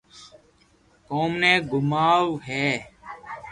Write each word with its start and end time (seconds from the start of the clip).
ڪوم 1.07 1.31
ني 1.41 1.53
گوماوو 1.69 2.31
ھي 2.47 2.65